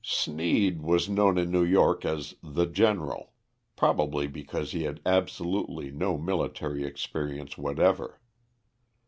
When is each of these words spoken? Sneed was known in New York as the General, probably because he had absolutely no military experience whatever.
Sneed 0.03 0.81
was 0.81 1.07
known 1.07 1.37
in 1.37 1.51
New 1.51 1.63
York 1.63 2.05
as 2.05 2.33
the 2.41 2.65
General, 2.65 3.33
probably 3.75 4.25
because 4.25 4.71
he 4.71 4.81
had 4.81 4.99
absolutely 5.05 5.91
no 5.91 6.17
military 6.17 6.83
experience 6.83 7.55
whatever. 7.55 8.19